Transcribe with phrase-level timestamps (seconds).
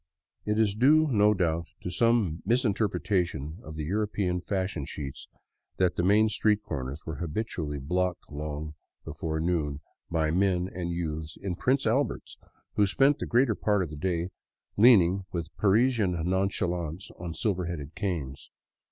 [0.45, 5.27] It is due, no doubt, to some misinterpretation of the European fashion sheets
[5.77, 8.73] that the main street corners were habitually blocked long
[9.05, 9.79] before noon
[10.09, 12.39] by men and youths in Prince Alberts,
[12.73, 14.29] who spent the greater part of the day
[14.75, 18.49] leaning with Parisian nonchalance on silver headed canes.